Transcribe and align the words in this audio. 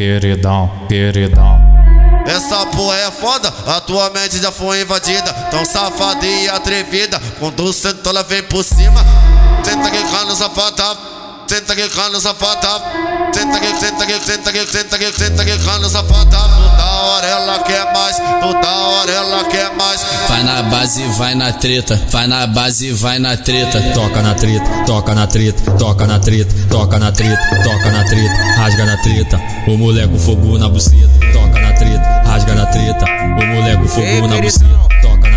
queridão, 0.00 0.70
queridão. 0.88 1.60
Essa 2.26 2.64
porra 2.66 2.96
é 2.96 3.10
foda, 3.10 3.52
a 3.66 3.80
tua 3.82 4.08
mente 4.08 4.38
já 4.38 4.50
foi 4.50 4.80
invadida. 4.80 5.30
Tão 5.50 5.62
safada 5.62 6.24
e 6.24 6.48
atrevida, 6.48 7.20
quando 7.38 7.64
o 7.64 7.72
ela 8.08 8.22
vem 8.22 8.42
por 8.44 8.64
cima. 8.64 9.04
Senta 9.62 9.90
que 9.90 10.02
cano 10.10 10.34
safada. 10.34 11.19
Senta 11.50 11.74
que 11.74 11.88
cano 11.88 12.20
safada. 12.20 12.80
Senta 13.34 13.58
que, 13.58 13.74
senta 13.74 14.06
que, 14.06 14.20
senta 14.20 14.52
que, 14.52 14.64
senta 14.64 14.98
que, 14.98 15.12
senta 15.12 15.44
que 15.44 15.58
cano 15.58 15.88
safada. 15.88 16.38
Toda 16.38 16.84
hora 17.02 17.26
ela 17.26 17.58
quer 17.64 17.92
mais, 17.92 18.16
toda 18.40 18.68
hora 18.68 19.10
ela 19.10 19.44
quer 19.50 19.74
mais. 19.74 20.00
Vai 20.28 20.44
na 20.44 20.62
base, 20.62 21.02
vai 21.18 21.34
na 21.34 21.52
treta, 21.52 22.00
vai 22.08 22.28
na 22.28 22.46
base, 22.46 22.92
vai 22.92 23.18
na 23.18 23.36
treta. 23.36 23.82
Toca 23.94 24.22
na 24.22 24.32
treta, 24.32 24.64
toca 24.86 25.12
na 25.12 25.26
treta, 25.26 25.72
toca 25.76 26.06
na 26.06 26.20
treta, 26.20 26.54
toca 26.68 27.00
na 27.00 27.10
treta, 27.10 27.42
toca 27.64 27.90
na 27.90 28.04
treta, 28.04 28.34
rasga 28.56 28.86
na 28.86 28.96
treta. 28.98 29.40
O 29.66 29.76
moleque 29.76 30.18
fogo 30.20 30.56
na 30.56 30.68
buceta, 30.68 31.32
toca 31.32 31.60
na 31.60 31.72
treta, 31.72 32.22
rasga 32.26 32.54
na 32.54 32.66
treta. 32.66 33.04
O 33.06 33.46
moleque 33.46 33.88
fogo 33.88 34.28
na 34.28 34.40
buceta, 34.40 34.66
toca 35.02 35.16
na 35.16 35.18
treta, 35.18 35.29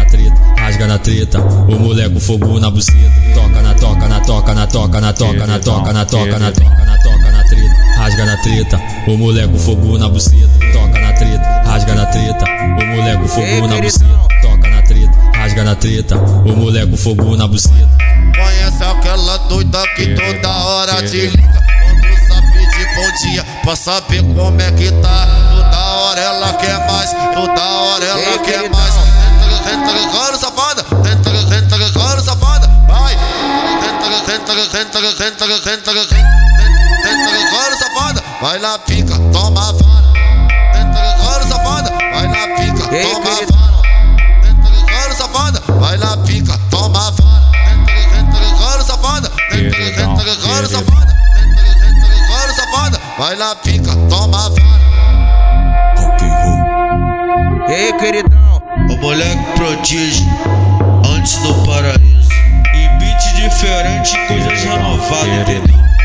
rasga 0.63 0.87
na 0.87 0.97
treta. 0.97 1.39
O 1.41 1.77
moleque 1.77 2.19
fogo 2.19 2.59
na 2.59 2.71
buceta, 2.71 3.11
toca 3.33 3.61
na 3.61 3.73
toca 3.73 4.07
na 4.07 4.19
toca 4.21 4.53
na 4.53 4.67
toca 4.67 5.01
na 5.01 5.13
toca 5.13 5.45
na 5.47 5.59
toca 5.59 5.93
na 5.93 6.05
toca 6.05 6.39
na 6.39 6.51
toca 6.51 6.85
na 6.85 6.97
toca 7.03 7.31
na 7.31 7.43
treta, 7.43 7.75
rasga 7.97 8.25
na 8.25 8.37
treta. 8.37 8.81
O 9.07 9.17
moleque 9.17 9.59
fogo 9.59 9.97
na 9.97 10.07
buceta, 10.07 10.47
toca 10.71 10.99
na 10.99 11.13
treta, 11.13 11.61
rasga 11.65 11.95
na 11.95 12.05
treta. 12.05 12.45
O 12.79 12.85
moleque 12.85 13.27
fogo 13.27 13.67
na 13.67 13.81
buceta, 13.81 14.05
toca 14.41 14.69
na 14.69 14.81
treta, 14.81 15.13
rasga 15.35 15.63
na 15.63 15.75
treta. 15.75 16.17
O 16.17 16.55
moleque 16.55 16.97
fogo 16.97 17.35
na 17.35 17.47
buceta. 17.47 17.89
Conhece 18.33 18.83
aquela 18.83 19.37
doida 19.49 19.83
que 19.95 20.15
toda 20.15 20.49
hora 20.49 21.03
te 21.03 21.27
liga 21.27 21.63
quando 21.83 22.17
sabe 22.27 22.59
de 22.59 22.85
bom 22.95 23.11
dia 23.21 23.45
pra 23.63 23.75
saber 23.75 24.23
como 24.23 24.61
é 24.61 24.71
que 24.71 24.91
tá. 24.91 25.27
Toda 25.51 25.77
hora 25.77 26.21
ela 26.21 26.53
quer 26.53 26.87
mais, 26.87 27.11
toda 27.11 27.61
hora 27.61 28.05
ela 28.05 28.37
quer 28.39 28.69
mais. 28.69 28.82
Senta, 34.45 34.69
senta, 34.69 34.99
senta, 34.99 35.47
senta, 35.47 35.47
senta, 35.63 35.91
senta, 35.93 36.19
couro 37.49 37.75
safada, 37.77 38.21
vai 38.41 38.59
na 38.59 38.77
pica, 38.77 39.17
toma 39.31 39.71
vara. 39.71 40.03
Senta, 40.73 40.99
couro 41.21 41.47
safada, 41.47 41.89
vai 42.11 42.27
lá 42.27 42.47
pica, 42.57 42.83
toma 42.89 43.35
vara. 43.49 43.81
Senta, 44.43 44.67
couro 44.91 45.15
safada, 45.15 45.59
vai 45.79 45.97
lá 45.97 46.17
pica, 46.17 46.59
toma 46.69 47.11
vara. 47.11 47.51
Senta, 48.11 48.37
couro 48.57 48.83
safada, 48.83 49.31
senta, 49.49 49.77
couro 50.41 50.67
safada, 50.67 51.15
senta, 52.27 52.53
safada, 52.53 52.99
vai 53.17 53.35
lá 53.37 53.55
pica, 53.55 53.95
toma 54.09 54.49
vara. 54.49 54.83
Ei, 57.69 57.93
queridão, 57.93 58.61
o 58.89 58.97
moleque 58.97 59.43
prodígio 59.55 60.27
antes 61.15 61.37
do 61.37 61.53
paraíso 61.65 62.02
garante 63.73 64.15
coisas 64.27 64.61
renovadas, 64.61 65.49
entendeu? 65.49 66.02